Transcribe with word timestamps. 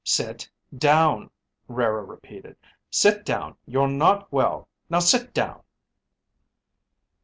"Sit 0.03 0.49
down," 0.75 1.29
Rara 1.67 2.03
repeated. 2.03 2.55
"Sit 2.89 3.23
down. 3.23 3.55
You're 3.67 3.87
not 3.87 4.31
well. 4.31 4.67
Now 4.89 4.97
sit 4.97 5.31
down!" 5.31 5.61